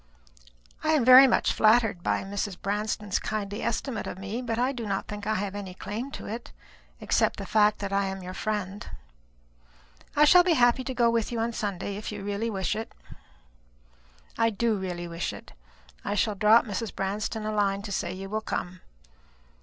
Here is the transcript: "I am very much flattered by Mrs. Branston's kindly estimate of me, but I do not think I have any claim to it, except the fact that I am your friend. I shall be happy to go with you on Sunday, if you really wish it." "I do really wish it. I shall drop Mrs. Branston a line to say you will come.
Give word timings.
"I 0.83 0.93
am 0.93 1.05
very 1.05 1.27
much 1.27 1.53
flattered 1.53 2.01
by 2.01 2.23
Mrs. 2.23 2.59
Branston's 2.59 3.19
kindly 3.19 3.61
estimate 3.61 4.07
of 4.07 4.17
me, 4.17 4.41
but 4.41 4.57
I 4.57 4.71
do 4.71 4.87
not 4.87 5.07
think 5.07 5.27
I 5.27 5.35
have 5.35 5.53
any 5.53 5.75
claim 5.75 6.09
to 6.13 6.25
it, 6.25 6.51
except 6.99 7.37
the 7.37 7.45
fact 7.45 7.77
that 7.77 7.93
I 7.93 8.05
am 8.05 8.23
your 8.23 8.33
friend. 8.33 8.89
I 10.15 10.25
shall 10.25 10.43
be 10.43 10.53
happy 10.53 10.83
to 10.85 10.95
go 10.95 11.11
with 11.11 11.31
you 11.31 11.37
on 11.39 11.53
Sunday, 11.53 11.97
if 11.97 12.11
you 12.11 12.23
really 12.23 12.49
wish 12.49 12.75
it." 12.75 12.93
"I 14.39 14.49
do 14.49 14.75
really 14.75 15.07
wish 15.07 15.33
it. 15.33 15.53
I 16.03 16.15
shall 16.15 16.33
drop 16.33 16.65
Mrs. 16.65 16.95
Branston 16.95 17.45
a 17.45 17.51
line 17.51 17.83
to 17.83 17.91
say 17.91 18.11
you 18.11 18.27
will 18.27 18.41
come. 18.41 18.81